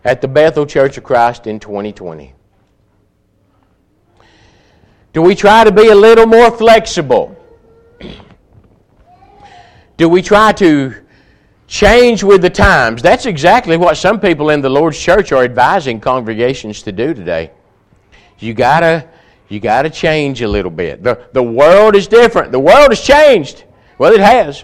at 0.03 0.21
the 0.21 0.27
Bethel 0.27 0.65
Church 0.65 0.97
of 0.97 1.03
Christ 1.03 1.47
in 1.47 1.59
2020? 1.59 2.33
Do 5.13 5.21
we 5.21 5.35
try 5.35 5.63
to 5.63 5.71
be 5.71 5.87
a 5.87 5.95
little 5.95 6.25
more 6.25 6.51
flexible? 6.51 7.35
Do 9.97 10.07
we 10.07 10.21
try 10.21 10.51
to 10.53 10.93
change 11.67 12.23
with 12.23 12.41
the 12.41 12.49
times? 12.49 13.01
That's 13.01 13.25
exactly 13.25 13.77
what 13.77 13.97
some 13.97 14.19
people 14.19 14.49
in 14.49 14.61
the 14.61 14.69
Lord's 14.69 14.99
church 14.99 15.31
are 15.31 15.43
advising 15.43 15.99
congregations 15.99 16.81
to 16.83 16.91
do 16.91 17.13
today. 17.13 17.51
You 18.39 18.53
gotta 18.53 19.07
you 19.49 19.59
gotta 19.59 19.89
change 19.89 20.41
a 20.41 20.47
little 20.47 20.71
bit. 20.71 21.03
The 21.03 21.27
the 21.33 21.43
world 21.43 21.95
is 21.95 22.07
different. 22.07 22.51
The 22.51 22.59
world 22.59 22.89
has 22.89 23.01
changed. 23.01 23.65
Well 23.97 24.13
it 24.13 24.21
has. 24.21 24.63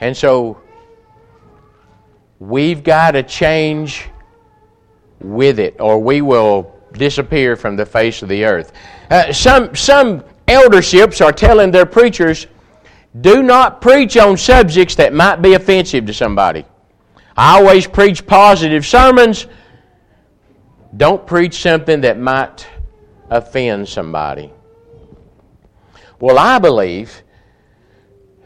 And 0.00 0.16
so 0.16 0.60
we've 2.38 2.82
got 2.82 3.12
to 3.12 3.22
change 3.22 4.08
with 5.20 5.58
it, 5.58 5.76
or 5.80 5.98
we 5.98 6.20
will 6.20 6.72
disappear 6.92 7.56
from 7.56 7.76
the 7.76 7.84
face 7.84 8.22
of 8.22 8.28
the 8.28 8.44
earth. 8.44 8.72
Uh, 9.10 9.32
some 9.32 9.74
some 9.74 10.22
elderships 10.46 11.20
are 11.20 11.32
telling 11.32 11.70
their 11.70 11.86
preachers 11.86 12.46
do 13.20 13.42
not 13.42 13.80
preach 13.80 14.16
on 14.16 14.36
subjects 14.36 14.94
that 14.96 15.12
might 15.12 15.42
be 15.42 15.54
offensive 15.54 16.06
to 16.06 16.14
somebody. 16.14 16.64
I 17.36 17.58
always 17.58 17.86
preach 17.86 18.26
positive 18.26 18.84
sermons. 18.84 19.46
Don't 20.96 21.26
preach 21.26 21.60
something 21.60 22.00
that 22.02 22.18
might 22.18 22.66
offend 23.30 23.88
somebody. 23.88 24.52
Well, 26.20 26.38
I 26.38 26.58
believe 26.58 27.22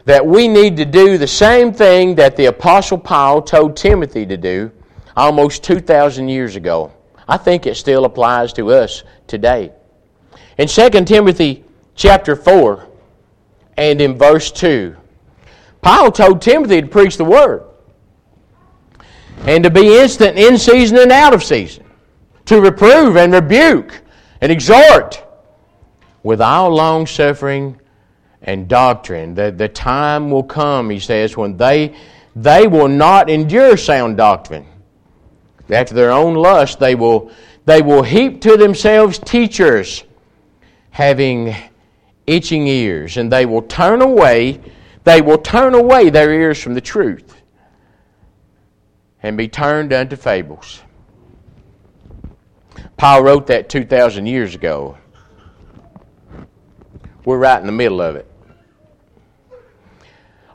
that 0.05 0.25
we 0.25 0.47
need 0.47 0.77
to 0.77 0.85
do 0.85 1.17
the 1.17 1.27
same 1.27 1.73
thing 1.73 2.15
that 2.15 2.35
the 2.35 2.45
Apostle 2.45 2.97
Paul 2.97 3.41
told 3.41 3.75
Timothy 3.75 4.25
to 4.25 4.37
do 4.37 4.71
almost 5.15 5.63
2,000 5.63 6.27
years 6.29 6.55
ago. 6.55 6.91
I 7.27 7.37
think 7.37 7.65
it 7.65 7.75
still 7.75 8.05
applies 8.05 8.53
to 8.53 8.71
us 8.71 9.03
today. 9.27 9.71
In 10.57 10.67
2 10.67 10.89
Timothy 11.05 11.63
chapter 11.95 12.35
4, 12.35 12.87
and 13.77 14.01
in 14.01 14.17
verse 14.17 14.51
2. 14.51 14.95
Paul 15.81 16.11
told 16.11 16.41
Timothy 16.41 16.81
to 16.81 16.87
preach 16.87 17.17
the 17.17 17.25
word 17.25 17.65
and 19.45 19.63
to 19.63 19.69
be 19.69 19.99
instant 19.99 20.37
in 20.37 20.57
season 20.57 20.97
and 20.97 21.11
out 21.11 21.33
of 21.33 21.43
season, 21.43 21.83
to 22.45 22.61
reprove 22.61 23.17
and 23.17 23.33
rebuke 23.33 24.01
and 24.41 24.51
exhort 24.51 25.23
with 26.23 26.39
all 26.41 26.69
long 26.69 27.05
suffering 27.05 27.79
and 28.41 28.67
doctrine. 28.67 29.33
The, 29.33 29.51
the 29.51 29.67
time 29.67 30.31
will 30.31 30.43
come, 30.43 30.89
he 30.89 30.99
says, 30.99 31.35
when 31.35 31.57
they, 31.57 31.95
they 32.35 32.67
will 32.67 32.87
not 32.87 33.29
endure 33.29 33.77
sound 33.77 34.17
doctrine. 34.17 34.65
After 35.69 35.93
their 35.93 36.11
own 36.11 36.35
lust, 36.35 36.79
they 36.79 36.95
will, 36.95 37.31
they 37.65 37.81
will 37.81 38.03
heap 38.03 38.41
to 38.41 38.57
themselves 38.57 39.19
teachers 39.19 40.03
having 40.91 41.55
itching 42.27 42.67
ears, 42.67 43.17
and 43.17 43.31
they 43.31 43.45
will 43.45 43.61
turn 43.61 44.01
away, 44.01 44.59
they 45.03 45.21
will 45.21 45.37
turn 45.37 45.73
away 45.73 46.09
their 46.09 46.31
ears 46.31 46.61
from 46.61 46.73
the 46.73 46.81
truth 46.81 47.41
and 49.21 49.37
be 49.37 49.47
turned 49.47 49.93
unto 49.93 50.15
fables. 50.15 50.81
Paul 52.97 53.23
wrote 53.23 53.47
that 53.47 53.69
2,000 53.69 54.25
years 54.25 54.55
ago. 54.55 54.97
We're 57.25 57.37
right 57.37 57.59
in 57.59 57.65
the 57.65 57.71
middle 57.71 58.01
of 58.01 58.15
it. 58.15 58.29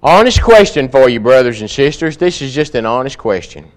Honest 0.03 0.43
question 0.43 0.89
for 0.89 1.09
you, 1.09 1.19
brothers 1.19 1.61
and 1.61 1.71
sisters. 1.71 2.17
This 2.17 2.41
is 2.41 2.55
just 2.55 2.75
an 2.75 2.87
honest 2.87 3.19
question. 3.19 3.73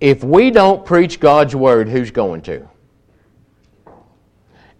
If 0.00 0.22
we 0.22 0.50
don't 0.50 0.84
preach 0.84 1.20
God's 1.20 1.56
Word, 1.56 1.88
who's 1.88 2.10
going 2.10 2.42
to? 2.42 2.68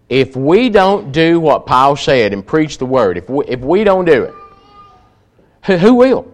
If 0.09 0.37
we 0.37 0.69
don't 0.69 1.11
do 1.11 1.41
what 1.41 1.67
Paul 1.67 1.97
said 1.97 2.33
and 2.33 2.47
preach 2.47 2.79
the 2.79 2.87
Word, 2.87 3.19
if 3.19 3.29
we, 3.29 3.45
if 3.47 3.61
we 3.61 3.83
don't 3.83 4.05
do 4.05 4.25
it, 4.25 4.35
who, 5.81 5.95
will? 5.95 6.33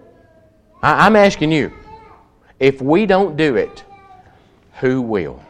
I, 0.82 1.06
I'm 1.06 1.16
asking 1.16 1.52
you. 1.52 1.72
If 2.58 2.82
we 2.82 3.06
don't 3.06 3.36
do 3.36 3.56
it, 3.56 3.84
who 4.80 5.00
will? 5.00 5.42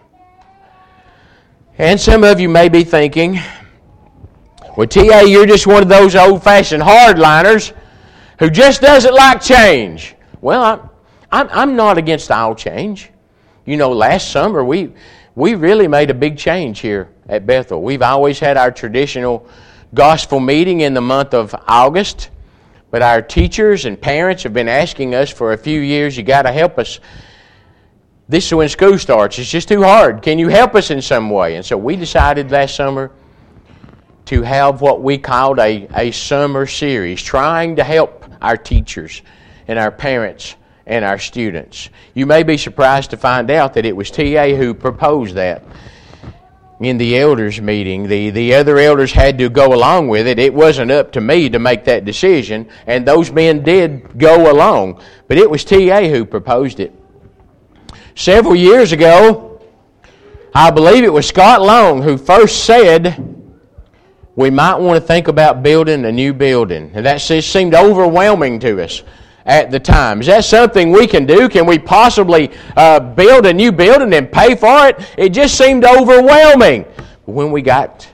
And 1.79 2.01
some 2.01 2.23
of 2.23 2.39
you 2.39 2.49
may 2.49 2.69
be 2.69 2.85
thinking, 2.85 3.41
well, 4.77 4.87
T.A., 4.87 5.25
you're 5.25 5.47
just 5.47 5.67
one 5.67 5.83
of 5.83 5.89
those 5.89 6.15
old 6.15 6.43
fashioned 6.43 6.83
hardliners 6.83 7.73
who 8.39 8.51
just 8.51 8.81
doesn't 8.81 9.15
like 9.15 9.41
change. 9.41 10.15
Well, 10.41 10.63
I'm, 10.63 10.91
I'm, 11.31 11.49
I'm 11.51 11.77
not 11.77 11.99
against 11.99 12.31
all 12.31 12.55
change. 12.55 13.12
You 13.65 13.77
know, 13.77 13.93
last 13.93 14.31
summer 14.33 14.65
we, 14.65 14.93
we 15.35 15.55
really 15.55 15.87
made 15.87 16.11
a 16.11 16.15
big 16.15 16.37
change 16.37 16.81
here 16.81 17.09
at 17.29 17.47
Bethel. 17.47 17.83
We've 17.83 18.03
always 18.03 18.41
had 18.41 18.57
our 18.57 18.73
traditional 18.73 19.47
gospel 19.95 20.41
meeting 20.41 20.81
in 20.81 20.95
the 20.95 21.01
month 21.01 21.33
of 21.33 21.55
August, 21.69 22.31
but 22.91 23.03
our 23.03 23.23
teachers 23.23 23.85
and 23.85 24.01
parents 24.01 24.43
have 24.43 24.53
been 24.53 24.69
asking 24.69 25.15
us 25.15 25.31
for 25.31 25.53
a 25.53 25.57
few 25.59 25.81
years, 25.81 26.17
you 26.17 26.23
got 26.23 26.43
to 26.43 26.53
help 26.53 26.79
us. 26.79 26.99
This 28.29 28.47
is 28.47 28.55
when 28.55 28.69
school 28.69 28.99
starts. 28.99 29.39
It's 29.39 29.51
just 29.51 29.69
too 29.69 29.83
hard. 29.83 30.23
Can 30.23 30.39
you 30.39 30.49
help 30.49 30.75
us 30.75 30.91
in 30.91 31.01
some 31.01 31.31
way? 31.31 31.57
And 31.57 31.65
so 31.65 31.77
we 31.77 31.97
decided 31.97 32.51
last 32.51 32.75
summer 32.75 33.13
to 34.27 34.43
have 34.43 34.81
what 34.81 35.03
we 35.03 35.19
called 35.19 35.59
a, 35.59 35.87
a 35.95 36.11
summer 36.11 36.67
series, 36.67 37.23
trying 37.23 37.77
to 37.77 37.85
help 37.85 38.25
our 38.41 38.57
teachers 38.57 39.23
and 39.69 39.79
our 39.79 39.91
parents 39.91 40.57
and 40.87 41.05
our 41.05 41.19
students. 41.19 41.91
You 42.15 42.27
may 42.27 42.43
be 42.43 42.57
surprised 42.57 43.11
to 43.11 43.17
find 43.17 43.51
out 43.51 43.75
that 43.75 43.87
it 43.87 43.97
was 43.97 44.11
TA 44.11 44.49
who 44.57 44.75
proposed 44.75 45.35
that 45.35 45.63
in 46.81 46.99
the 46.99 47.19
elders 47.19 47.61
meeting. 47.61 48.09
The, 48.09 48.31
the 48.31 48.55
other 48.55 48.79
elders 48.79 49.13
had 49.13 49.39
to 49.39 49.49
go 49.49 49.73
along 49.73 50.09
with 50.09 50.27
it. 50.27 50.39
It 50.39 50.53
wasn't 50.53 50.91
up 50.91 51.13
to 51.13 51.21
me 51.21 51.49
to 51.51 51.59
make 51.59 51.85
that 51.85 52.05
decision, 52.05 52.69
and 52.87 53.07
those 53.07 53.31
men 53.31 53.63
did 53.63 54.19
go 54.19 54.51
along. 54.51 55.01
But 55.29 55.39
it 55.39 55.49
was 55.49 55.65
TA 55.65 56.09
who 56.09 56.25
proposed 56.25 56.81
it. 56.81 56.93
Several 58.15 58.57
years 58.57 58.93
ago, 58.93 59.61
I 60.55 60.71
believe 60.71 61.05
it 61.05 61.13
was 61.13 61.27
Scott 61.27 61.63
Long 61.63 62.03
who 62.03 62.19
first 62.19 62.65
said, 62.65 63.29
we 64.35 64.51
might 64.51 64.77
want 64.77 65.01
to 65.01 65.07
think 65.07 65.29
about 65.29 65.63
building 65.63 66.05
a 66.05 66.13
new 66.13 66.35
building. 66.35 66.91
And 66.95 67.07
that 67.07 67.21
seemed 67.21 67.75
overwhelming 67.75 68.59
to 68.61 68.83
us 68.83 69.03
at 69.47 69.71
the 69.71 69.81
time. 69.81 70.21
Is 70.21 70.27
that 70.27 70.45
something 70.45 70.91
we 70.91 71.07
can 71.07 71.27
do? 71.27 71.49
Can 71.49 71.67
we 71.67 71.79
possibly 71.79 72.51
uh, 72.77 73.01
build 73.01 73.47
a 73.47 73.53
new 73.53 73.73
building 73.73 74.13
and 74.15 74.31
pay 74.31 74.55
for 74.55 74.89
it? 74.89 75.15
It 75.19 75.31
just 75.31 75.57
seemed 75.57 75.85
overwhelming. 75.85 76.87
When 77.25 77.53
we 77.53 77.63
got 77.63 78.09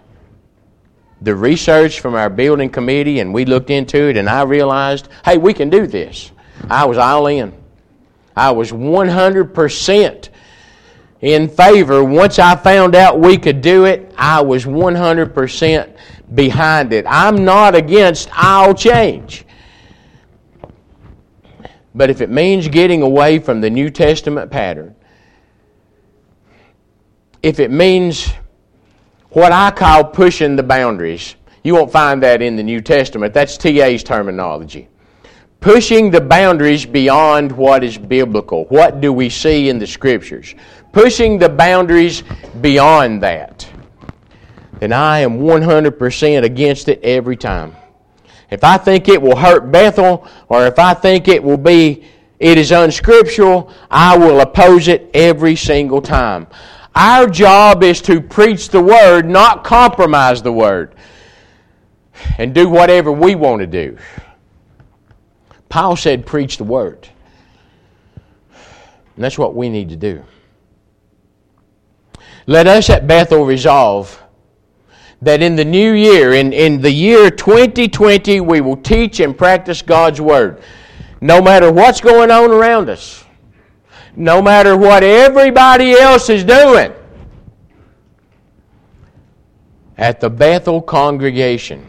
the 1.22 1.34
research 1.34 2.00
from 2.00 2.14
our 2.14 2.30
building 2.30 2.70
committee 2.70 3.20
and 3.20 3.32
we 3.32 3.44
looked 3.44 3.70
into 3.70 4.08
it, 4.08 4.16
and 4.16 4.28
I 4.28 4.42
realized, 4.42 5.08
hey, 5.24 5.38
we 5.38 5.52
can 5.52 5.70
do 5.70 5.86
this. 5.86 6.30
I 6.70 6.84
was 6.84 6.98
all 6.98 7.26
in. 7.26 7.52
I 8.36 8.50
was 8.50 8.70
100% 8.70 10.28
in 11.20 11.48
favor. 11.48 12.04
Once 12.04 12.38
I 12.38 12.54
found 12.54 12.94
out 12.94 13.18
we 13.18 13.36
could 13.36 13.60
do 13.60 13.84
it, 13.84 14.12
I 14.16 14.40
was 14.40 14.64
100% 14.64 15.96
behind 16.34 16.92
it. 16.92 17.04
I'm 17.08 17.44
not 17.44 17.74
against 17.74 18.28
all 18.36 18.74
change. 18.74 19.44
But 21.98 22.10
if 22.10 22.20
it 22.20 22.30
means 22.30 22.68
getting 22.68 23.02
away 23.02 23.40
from 23.40 23.60
the 23.60 23.68
New 23.68 23.90
Testament 23.90 24.52
pattern, 24.52 24.94
if 27.42 27.58
it 27.58 27.72
means 27.72 28.28
what 29.30 29.50
I 29.50 29.72
call 29.72 30.04
pushing 30.04 30.54
the 30.54 30.62
boundaries, 30.62 31.34
you 31.64 31.74
won't 31.74 31.90
find 31.90 32.22
that 32.22 32.40
in 32.40 32.54
the 32.54 32.62
New 32.62 32.80
Testament. 32.80 33.34
That's 33.34 33.56
TA's 33.56 34.04
terminology. 34.04 34.88
Pushing 35.58 36.12
the 36.12 36.20
boundaries 36.20 36.86
beyond 36.86 37.50
what 37.50 37.82
is 37.82 37.98
biblical. 37.98 38.66
What 38.66 39.00
do 39.00 39.12
we 39.12 39.28
see 39.28 39.68
in 39.68 39.80
the 39.80 39.86
Scriptures? 39.88 40.54
Pushing 40.92 41.36
the 41.36 41.48
boundaries 41.48 42.22
beyond 42.60 43.24
that. 43.24 43.68
Then 44.78 44.92
I 44.92 45.18
am 45.18 45.40
100% 45.40 46.44
against 46.44 46.88
it 46.88 47.02
every 47.02 47.36
time. 47.36 47.74
If 48.50 48.64
I 48.64 48.78
think 48.78 49.08
it 49.08 49.20
will 49.20 49.36
hurt 49.36 49.70
Bethel, 49.70 50.26
or 50.48 50.66
if 50.66 50.78
I 50.78 50.94
think 50.94 51.28
it 51.28 51.42
will 51.42 51.58
be, 51.58 52.04
it 52.38 52.56
is 52.56 52.72
unscriptural, 52.72 53.72
I 53.90 54.16
will 54.16 54.40
oppose 54.40 54.88
it 54.88 55.10
every 55.12 55.56
single 55.56 56.00
time. 56.00 56.46
Our 56.94 57.28
job 57.28 57.82
is 57.82 58.00
to 58.02 58.20
preach 58.20 58.70
the 58.70 58.80
Word, 58.80 59.28
not 59.28 59.64
compromise 59.64 60.42
the 60.42 60.52
Word, 60.52 60.94
and 62.38 62.54
do 62.54 62.68
whatever 62.68 63.12
we 63.12 63.34
want 63.34 63.60
to 63.60 63.66
do. 63.66 63.98
Paul 65.68 65.96
said, 65.96 66.24
preach 66.24 66.56
the 66.56 66.64
Word. 66.64 67.08
And 68.54 69.24
that's 69.24 69.38
what 69.38 69.54
we 69.54 69.68
need 69.68 69.90
to 69.90 69.96
do. 69.96 70.24
Let 72.46 72.66
us 72.66 72.88
at 72.88 73.06
Bethel 73.06 73.44
resolve 73.44 74.22
that 75.22 75.42
in 75.42 75.56
the 75.56 75.64
new 75.64 75.92
year, 75.92 76.34
in, 76.34 76.52
in 76.52 76.80
the 76.80 76.90
year 76.90 77.30
2020, 77.30 78.40
we 78.40 78.60
will 78.60 78.76
teach 78.76 79.20
and 79.20 79.36
practice 79.36 79.82
God's 79.82 80.20
Word. 80.20 80.62
No 81.20 81.42
matter 81.42 81.72
what's 81.72 82.00
going 82.00 82.30
on 82.30 82.50
around 82.50 82.88
us, 82.88 83.24
no 84.14 84.40
matter 84.40 84.76
what 84.76 85.02
everybody 85.02 85.92
else 85.92 86.30
is 86.30 86.44
doing. 86.44 86.92
At 89.96 90.20
the 90.20 90.30
Bethel 90.30 90.80
congregation, 90.80 91.84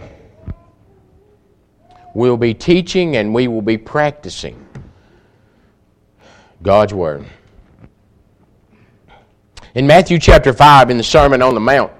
we'll 2.15 2.37
be 2.37 2.55
teaching 2.55 3.17
and 3.17 3.33
we 3.33 3.47
will 3.47 3.61
be 3.61 3.77
practicing 3.77 4.65
God's 6.63 6.93
Word. 6.95 7.25
In 9.75 9.85
Matthew 9.85 10.17
chapter 10.17 10.51
5, 10.51 10.89
in 10.89 10.97
the 10.97 11.03
Sermon 11.03 11.43
on 11.43 11.53
the 11.53 11.59
Mount, 11.59 11.91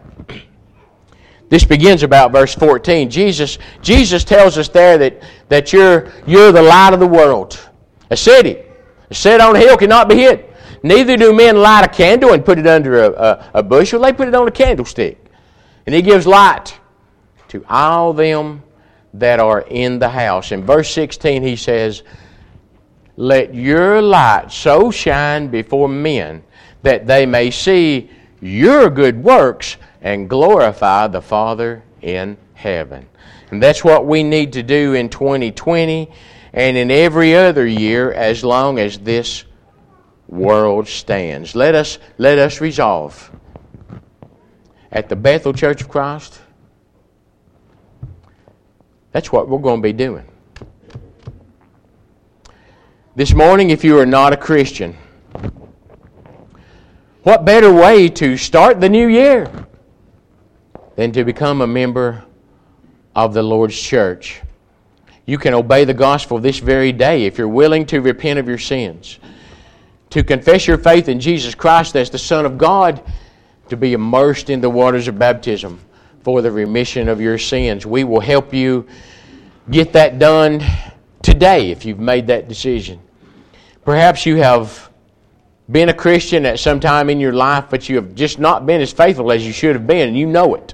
this 1.50 1.64
begins 1.64 2.04
about 2.04 2.32
verse 2.32 2.54
14. 2.56 3.10
Jesus, 3.10 3.58
Jesus 3.82 4.24
tells 4.24 4.58
us 4.58 4.70
there 4.70 4.98
that, 5.00 5.24
that 5.50 5.74
you're, 5.74 6.12
you're 6.26 6.52
the 6.52 6.62
light 6.62 6.94
of 6.94 7.00
the 7.00 7.08
world. 7.08 7.60
A 8.12 8.18
city 8.18 8.58
a 9.10 9.14
set 9.14 9.42
on 9.42 9.56
a 9.56 9.60
hill 9.60 9.78
cannot 9.78 10.08
be 10.08 10.16
hid. 10.16 10.46
Neither 10.84 11.18
do 11.18 11.34
men 11.34 11.58
light 11.58 11.84
a 11.84 11.90
candle 11.90 12.34
and 12.34 12.46
put 12.46 12.60
it 12.60 12.68
under 12.68 13.04
a, 13.04 13.12
a, 13.12 13.52
a 13.56 13.64
bushel. 13.64 14.00
They 14.02 14.14
put 14.14 14.28
it 14.28 14.36
on 14.36 14.48
a 14.48 14.52
candlestick. 14.52 15.18
And 15.86 15.96
he 15.96 16.02
gives 16.02 16.28
light 16.28 16.80
to 17.50 17.66
all 17.68 18.14
them 18.14 18.64
that 19.16 19.40
are 19.40 19.62
in 19.62 20.00
the 20.00 20.10
house. 20.10 20.52
In 20.52 20.64
verse 20.64 20.94
16 20.94 21.42
he 21.42 21.56
says, 21.56 22.04
Let 23.18 23.54
your 23.54 24.02
light 24.02 24.52
so 24.52 24.92
shine 24.92 25.48
before 25.48 25.90
men 25.90 26.44
that 26.84 27.08
they 27.08 27.26
may 27.26 27.50
see 27.50 28.12
your 28.40 28.90
good 28.90 29.22
works 29.22 29.78
and 30.02 30.30
glorify 30.30 31.08
the 31.08 31.22
Father 31.22 31.84
in 32.02 32.38
heaven. 32.54 33.08
And 33.52 33.62
that's 33.62 33.84
what 33.84 34.06
we 34.06 34.24
need 34.24 34.54
to 34.54 34.64
do 34.64 34.94
in 34.94 35.10
2020 35.10 36.10
and 36.54 36.78
in 36.78 36.92
every 36.92 37.36
other 37.36 37.66
year 37.66 38.12
as 38.12 38.44
long 38.44 38.80
as 38.80 39.00
this 39.00 39.44
world 40.28 40.88
stands. 40.88 41.56
Let 41.56 41.76
us, 41.76 41.98
let 42.18 42.38
us 42.38 42.62
resolve 42.62 43.32
at 44.92 45.10
the 45.10 45.16
Bethel 45.16 45.54
Church 45.54 45.82
of 45.82 45.90
Christ. 45.90 46.40
That's 49.12 49.32
what 49.32 49.50
we're 49.50 49.60
going 49.60 49.82
to 49.82 49.84
be 49.84 49.94
doing. 49.94 50.26
This 53.16 53.34
morning, 53.34 53.72
if 53.72 53.84
you 53.84 54.00
are 54.00 54.06
not 54.06 54.34
a 54.34 54.38
Christian, 54.38 54.96
what 57.24 57.44
better 57.44 57.74
way 57.74 58.08
to 58.10 58.38
start 58.38 58.80
the 58.80 58.88
new 58.88 59.08
year 59.08 59.68
than 61.00 61.14
to 61.14 61.24
become 61.24 61.62
a 61.62 61.68
member 61.68 62.22
of 63.16 63.34
the 63.34 63.42
Lord's 63.42 63.80
church? 63.80 64.42
You 65.26 65.38
can 65.38 65.54
obey 65.54 65.86
the 65.86 65.94
gospel 65.94 66.40
this 66.40 66.60
very 66.60 66.92
day 66.92 67.24
if 67.24 67.38
you're 67.38 67.48
willing 67.48 67.86
to 67.86 68.02
repent 68.02 68.38
of 68.38 68.50
your 68.50 68.58
sins, 68.58 69.18
to 70.10 70.26
confess 70.26 70.68
your 70.68 70.78
faith 70.78 71.08
in 71.08 71.22
Jesus 71.22 71.56
Christ 71.56 71.96
as 71.96 72.10
the 72.10 72.18
Son 72.18 72.46
of 72.46 72.58
God, 72.58 73.02
to 73.70 73.78
be 73.78 73.94
immersed 73.94 74.50
in 74.50 74.60
the 74.60 74.70
waters 74.70 75.08
of 75.08 75.18
baptism 75.18 75.80
for 76.22 76.42
the 76.42 76.52
remission 76.52 77.08
of 77.08 77.22
your 77.22 77.38
sins. 77.38 77.86
We 77.86 78.04
will 78.04 78.20
help 78.20 78.54
you 78.54 78.86
get 79.72 79.94
that 79.94 80.20
done 80.20 80.62
today 81.22 81.72
if 81.72 81.86
you've 81.86 82.00
made 82.00 82.28
that 82.28 82.50
decision. 82.50 83.00
Perhaps 83.86 84.26
you 84.26 84.36
have 84.36 84.90
been 85.72 85.88
a 85.88 85.94
Christian 85.94 86.46
at 86.46 86.60
some 86.60 86.82
time 86.82 87.10
in 87.10 87.22
your 87.22 87.32
life, 87.32 87.68
but 87.70 87.88
you 87.88 87.96
have 87.96 88.16
just 88.16 88.38
not 88.38 88.66
been 88.66 88.82
as 88.82 88.92
faithful 88.92 89.32
as 89.32 89.48
you 89.48 89.54
should 89.54 89.78
have 89.78 89.88
been, 89.88 90.10
and 90.10 90.18
you 90.18 90.26
know 90.26 90.56
it. 90.56 90.74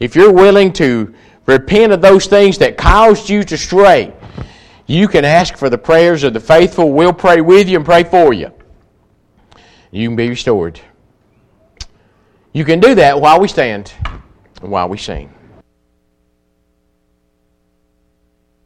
If 0.00 0.14
you're 0.14 0.32
willing 0.32 0.72
to 0.74 1.14
repent 1.46 1.92
of 1.92 2.00
those 2.00 2.26
things 2.26 2.58
that 2.58 2.76
caused 2.76 3.28
you 3.28 3.42
to 3.44 3.56
stray, 3.56 4.12
you 4.86 5.08
can 5.08 5.24
ask 5.24 5.56
for 5.56 5.68
the 5.70 5.78
prayers 5.78 6.24
of 6.24 6.32
the 6.34 6.40
faithful. 6.40 6.92
We'll 6.92 7.12
pray 7.12 7.40
with 7.40 7.68
you 7.68 7.76
and 7.76 7.84
pray 7.84 8.04
for 8.04 8.32
you. 8.32 8.52
You 9.90 10.08
can 10.08 10.16
be 10.16 10.28
restored. 10.28 10.80
You 12.52 12.64
can 12.64 12.78
do 12.80 12.94
that 12.94 13.20
while 13.20 13.40
we 13.40 13.48
stand 13.48 13.92
and 14.62 14.70
while 14.70 14.88
we 14.88 14.96
sing. 14.96 15.33